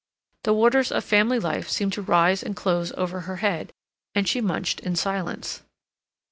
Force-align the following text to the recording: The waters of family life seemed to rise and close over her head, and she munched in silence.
The 0.45 0.53
waters 0.55 0.91
of 0.91 1.03
family 1.03 1.37
life 1.37 1.69
seemed 1.69 1.93
to 1.93 2.01
rise 2.01 2.41
and 2.41 2.55
close 2.55 2.91
over 2.93 3.19
her 3.19 3.35
head, 3.35 3.71
and 4.15 4.27
she 4.27 4.41
munched 4.41 4.79
in 4.79 4.95
silence. 4.95 5.61